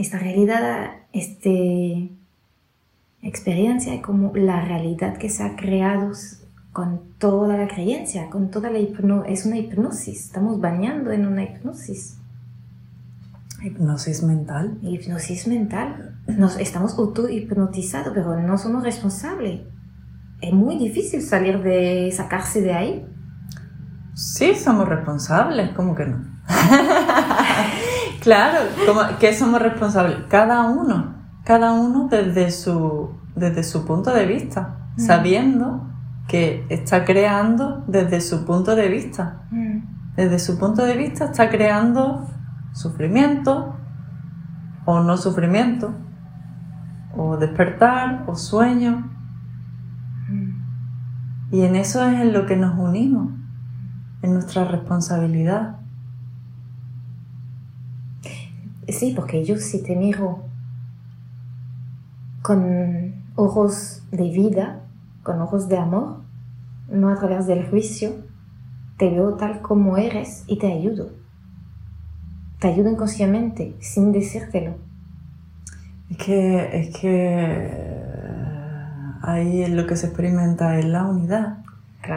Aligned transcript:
esta 0.00 0.18
realidad, 0.18 0.92
este 1.12 2.10
experiencia 3.22 4.00
como 4.00 4.34
la 4.34 4.64
realidad 4.64 5.18
que 5.18 5.28
se 5.28 5.42
ha 5.42 5.56
creado 5.56 6.12
con 6.72 7.00
toda 7.18 7.58
la 7.58 7.68
creencia, 7.68 8.30
con 8.30 8.50
toda 8.50 8.70
la 8.70 8.78
hipnosis, 8.78 9.32
es 9.32 9.44
una 9.44 9.58
hipnosis, 9.58 10.26
estamos 10.26 10.58
bañando 10.58 11.12
en 11.12 11.26
una 11.26 11.42
hipnosis. 11.42 12.16
Hipnosis 13.62 14.22
mental. 14.22 14.78
Hipnosis 14.80 15.46
mental. 15.46 16.18
Nos 16.26 16.58
estamos 16.58 16.98
auto-hipnotizados, 16.98 18.14
pero 18.14 18.40
no 18.40 18.56
somos 18.56 18.82
responsables. 18.82 19.60
Es 20.40 20.54
muy 20.54 20.78
difícil 20.78 21.20
salir 21.20 21.62
de, 21.62 22.10
sacarse 22.10 22.62
de 22.62 22.72
ahí. 22.72 23.06
Sí, 24.14 24.54
somos 24.54 24.88
responsables, 24.88 25.72
¿cómo 25.72 25.94
que 25.94 26.06
no? 26.06 26.24
claro, 28.20 28.58
¿qué 29.18 29.34
somos 29.34 29.60
responsables? 29.60 30.18
Cada 30.28 30.64
uno, 30.64 31.14
cada 31.44 31.72
uno 31.72 32.08
desde 32.08 32.50
su, 32.50 33.10
desde 33.34 33.64
su 33.64 33.84
punto 33.84 34.12
de 34.12 34.26
vista, 34.26 34.76
mm. 34.96 35.00
sabiendo 35.00 35.86
que 36.28 36.64
está 36.68 37.04
creando 37.04 37.82
desde 37.88 38.20
su 38.20 38.44
punto 38.44 38.76
de 38.76 38.88
vista. 38.88 39.42
Mm. 39.50 40.14
Desde 40.16 40.38
su 40.38 40.58
punto 40.58 40.84
de 40.84 40.96
vista 40.96 41.24
está 41.26 41.50
creando 41.50 42.26
sufrimiento 42.72 43.74
o 44.84 45.00
no 45.00 45.16
sufrimiento, 45.16 45.94
o 47.16 47.36
despertar 47.36 48.24
o 48.26 48.36
sueño. 48.36 49.10
Mm. 50.28 51.54
Y 51.54 51.62
en 51.62 51.76
eso 51.76 52.06
es 52.06 52.20
en 52.20 52.32
lo 52.32 52.46
que 52.46 52.56
nos 52.56 52.78
unimos, 52.78 53.32
en 54.22 54.34
nuestra 54.34 54.64
responsabilidad. 54.64 55.80
Sí, 58.92 59.12
porque 59.14 59.44
yo 59.44 59.56
si 59.56 59.82
te 59.82 59.94
miro 59.96 60.44
con 62.42 63.14
ojos 63.36 64.02
de 64.10 64.30
vida, 64.30 64.80
con 65.22 65.40
ojos 65.40 65.68
de 65.68 65.78
amor, 65.78 66.20
no 66.90 67.10
a 67.10 67.16
través 67.16 67.46
del 67.46 67.68
juicio, 67.68 68.12
te 68.96 69.10
veo 69.10 69.34
tal 69.34 69.62
como 69.62 69.96
eres 69.96 70.44
y 70.46 70.58
te 70.58 70.72
ayudo. 70.72 71.10
Te 72.58 72.68
ayudo 72.68 72.90
inconscientemente, 72.90 73.74
sin 73.80 74.12
decírtelo. 74.12 74.74
Es 76.10 76.16
que, 76.16 76.80
es 76.80 76.96
que 76.96 78.00
ahí 79.22 79.66
lo 79.68 79.86
que 79.86 79.96
se 79.96 80.06
experimenta 80.06 80.78
es 80.78 80.84
la 80.84 81.04
unidad. 81.04 81.58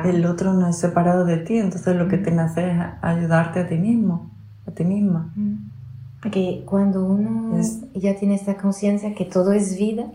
El 0.05 0.26
otro 0.26 0.53
no 0.53 0.67
es 0.67 0.78
separado 0.78 1.26
de 1.26 1.38
ti, 1.38 1.58
entonces 1.58 1.95
lo 1.95 2.08
que 2.08 2.17
te 2.17 2.31
nace 2.31 2.72
es 2.72 2.78
ayudarte 3.02 3.59
a 3.59 3.67
ti 3.67 3.78
mismo, 3.78 4.31
a 4.66 4.72
ti 4.72 4.83
misma. 4.86 5.31
Porque 6.24 6.64
cuando 6.66 7.04
uno 7.04 7.62
ya 7.94 8.16
tiene 8.16 8.36
esta 8.36 8.56
conciencia 8.56 9.14
que 9.14 9.26
todo 9.26 9.52
es 9.52 9.78
vida, 9.78 10.06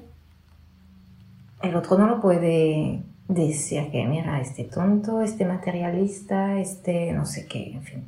el 1.63 1.77
otro 1.77 1.99
no 1.99 2.07
lo 2.07 2.23
puede 2.23 3.03
decir 3.29 3.91
que, 3.91 4.07
mira, 4.07 4.41
este 4.41 4.65
tonto, 4.65 5.21
este 5.21 5.45
materialista, 5.45 6.59
este 6.59 7.13
no 7.13 7.27
sé 7.27 7.47
qué, 7.47 7.75
en 7.75 7.83
fin. 7.83 8.05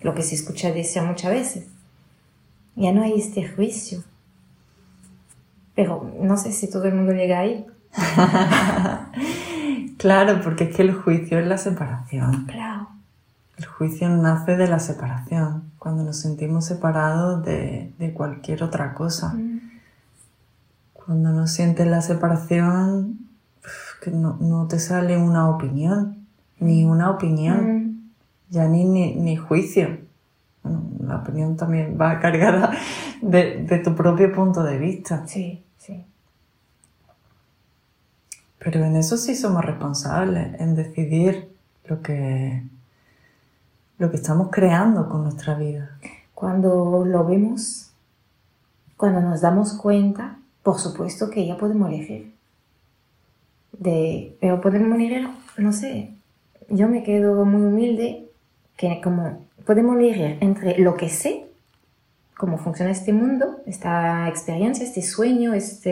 Lo 0.00 0.14
que 0.14 0.22
se 0.22 0.34
escucha 0.34 0.72
decir 0.72 1.02
muchas 1.02 1.32
veces. 1.32 1.66
Ya 2.76 2.92
no 2.92 3.02
hay 3.02 3.20
este 3.20 3.46
juicio. 3.46 4.02
Pero 5.74 6.10
no 6.18 6.38
sé 6.38 6.50
si 6.52 6.70
todo 6.70 6.84
el 6.84 6.94
mundo 6.94 7.12
llega 7.12 7.40
ahí. 7.40 7.66
claro, 9.98 10.40
porque 10.42 10.64
es 10.64 10.74
que 10.74 10.80
el 10.80 10.94
juicio 10.94 11.38
es 11.38 11.46
la 11.46 11.58
separación. 11.58 12.46
Claro. 12.46 12.88
El 13.58 13.66
juicio 13.66 14.08
nace 14.08 14.56
de 14.56 14.66
la 14.66 14.78
separación, 14.78 15.61
cuando 15.82 16.04
nos 16.04 16.18
sentimos 16.18 16.64
separados 16.64 17.44
de, 17.44 18.12
cualquier 18.14 18.62
otra 18.62 18.94
cosa. 18.94 19.34
Mm. 19.34 19.80
Cuando 20.92 21.32
no 21.32 21.48
sientes 21.48 21.88
la 21.88 22.02
separación, 22.02 23.18
que 24.00 24.12
no, 24.12 24.68
te 24.68 24.78
sale 24.78 25.16
una 25.16 25.50
opinión, 25.50 26.24
ni 26.60 26.84
una 26.84 27.10
opinión, 27.10 27.64
mm. 27.74 28.10
ya 28.50 28.68
ni, 28.68 28.84
ni, 28.84 29.36
juicio. 29.36 29.98
la 31.00 31.16
opinión 31.16 31.56
también 31.56 31.98
va 32.00 32.20
cargada 32.20 32.70
de, 33.20 33.64
de 33.64 33.78
tu 33.78 33.96
propio 33.96 34.32
punto 34.32 34.62
de 34.62 34.78
vista. 34.78 35.26
Sí, 35.26 35.64
sí. 35.78 36.04
Pero 38.60 38.84
en 38.84 38.94
eso 38.94 39.16
sí 39.16 39.34
somos 39.34 39.64
responsables, 39.64 40.60
en 40.60 40.76
decidir 40.76 41.48
lo 41.86 42.02
que, 42.02 42.62
lo 44.02 44.10
que 44.10 44.16
estamos 44.16 44.48
creando 44.50 45.08
con 45.08 45.22
nuestra 45.22 45.54
vida. 45.54 45.96
Cuando 46.34 47.04
lo 47.04 47.24
vemos, 47.24 47.92
cuando 48.96 49.20
nos 49.20 49.40
damos 49.40 49.74
cuenta, 49.74 50.38
por 50.64 50.80
supuesto 50.80 51.30
que 51.30 51.46
ya 51.46 51.56
podemos 51.56 51.88
elegir. 51.88 52.34
De, 53.78 54.36
pero 54.40 54.60
podemos 54.60 54.98
elegir, 54.98 55.28
no 55.56 55.72
sé, 55.72 56.10
yo 56.68 56.88
me 56.88 57.04
quedo 57.04 57.44
muy 57.44 57.62
humilde, 57.62 58.28
que 58.76 59.00
como 59.00 59.46
podemos 59.64 59.96
elegir 59.96 60.38
entre 60.40 60.76
lo 60.78 60.96
que 60.96 61.08
sé, 61.08 61.46
cómo 62.36 62.58
funciona 62.58 62.90
este 62.90 63.12
mundo, 63.12 63.60
esta 63.66 64.28
experiencia, 64.28 64.84
este 64.84 65.02
sueño, 65.02 65.54
esta 65.54 65.90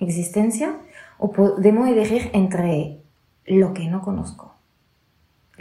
existencia, 0.00 0.76
o 1.16 1.32
podemos 1.32 1.88
elegir 1.88 2.28
entre 2.34 2.98
lo 3.46 3.72
que 3.72 3.88
no 3.88 4.02
conozco. 4.02 4.52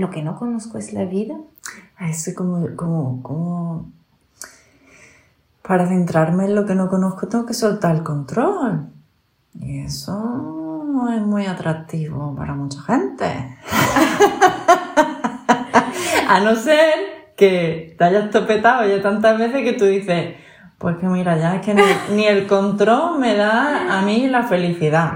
Lo 0.01 0.09
que 0.09 0.23
no 0.23 0.35
conozco 0.35 0.79
es 0.79 0.94
la 0.94 1.06
vida. 1.06 1.35
Es 2.00 2.34
como, 2.35 2.75
como, 2.75 3.22
como 3.22 3.91
para 5.62 5.88
centrarme 5.88 6.45
en 6.45 6.56
lo 6.56 6.66
que 6.66 6.73
no 6.73 6.89
conozco 6.89 7.28
tengo 7.28 7.45
que 7.45 7.53
soltar 7.53 7.95
el 7.95 8.01
control. 8.01 8.88
Y 9.53 9.81
eso 9.81 10.84
no 10.91 11.13
es 11.13 11.22
muy 11.22 11.45
atractivo 11.45 12.34
para 12.35 12.56
mucha 12.56 12.81
gente. 12.81 13.25
A 16.28 16.40
no 16.40 16.56
ser 16.56 17.35
que 17.38 17.94
te 17.95 18.03
hayas 18.03 18.31
topetado 18.31 18.88
ya 18.88 19.03
tantas 19.03 19.38
veces 19.38 19.61
que 19.61 19.73
tú 19.73 19.85
dices, 19.85 20.34
pues 20.79 20.97
que 20.97 21.06
mira, 21.06 21.38
ya 21.38 21.57
es 21.57 21.61
que 21.61 21.75
ni, 22.11 22.25
el 22.25 22.47
control 22.47 23.19
me 23.19 23.35
da 23.35 24.00
a 24.00 24.01
mí 24.01 24.28
la 24.28 24.41
felicidad. 24.41 25.11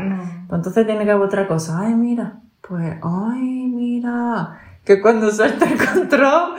Pues 0.47 0.59
entonces 0.59 0.85
tiene 0.85 1.05
que 1.05 1.11
haber 1.11 1.25
otra 1.25 1.47
cosa. 1.47 1.79
Ay, 1.79 1.95
mira, 1.95 2.33
pues, 2.61 2.99
ay, 3.01 3.71
mira, 3.73 4.59
que 4.85 5.01
cuando 5.01 5.31
suelto 5.31 5.65
el 5.65 5.83
control, 5.83 6.55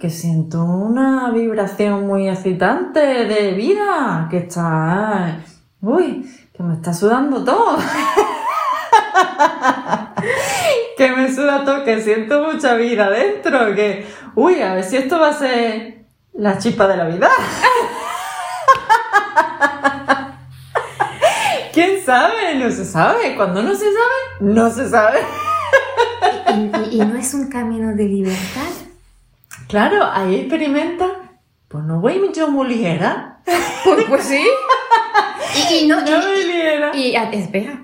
que 0.00 0.10
siento 0.10 0.64
una 0.64 1.30
vibración 1.30 2.06
muy 2.06 2.28
excitante 2.28 2.98
de 3.00 3.52
vida, 3.52 4.26
que 4.28 4.38
está, 4.38 5.38
uy, 5.80 6.28
que 6.52 6.62
me 6.64 6.74
está 6.74 6.92
sudando 6.92 7.44
todo. 7.44 7.78
que 10.96 11.12
me 11.12 11.32
suda 11.32 11.64
todo, 11.64 11.84
que 11.84 12.02
siento 12.02 12.42
mucha 12.42 12.74
vida 12.74 13.08
dentro, 13.08 13.72
que, 13.74 14.04
uy, 14.34 14.60
a 14.60 14.74
ver 14.74 14.84
si 14.84 14.96
esto 14.96 15.20
va 15.20 15.28
a 15.28 15.32
ser 15.32 16.06
la 16.32 16.58
chispa 16.58 16.88
de 16.88 16.96
la 16.96 17.04
vida. 17.04 17.30
¿Quién 21.72 22.04
sabe? 22.04 22.56
No 22.56 22.68
se 22.70 22.84
sabe. 22.84 23.36
Cuando 23.36 23.62
no 23.62 23.72
se 23.74 23.84
sabe, 23.84 24.40
no 24.40 24.70
se 24.70 24.88
sabe. 24.88 25.20
Y, 26.90 26.98
no 26.98 27.16
es 27.16 27.34
un 27.34 27.48
camino 27.48 27.94
de 27.94 28.04
libertad. 28.04 28.70
Claro, 29.68 30.04
ahí 30.12 30.36
experimenta. 30.36 31.06
Pues 31.68 31.84
no 31.84 32.00
voy 32.00 32.20
yo 32.34 32.50
muy 32.50 32.68
ligera. 32.68 33.42
Pues, 33.84 34.04
pues 34.08 34.24
sí. 34.24 34.44
Y, 35.72 35.86
no, 35.86 36.00
no 36.00 36.34
y, 36.34 36.44
ligera. 36.44 36.94
Y, 36.94 37.14
espera, 37.16 37.82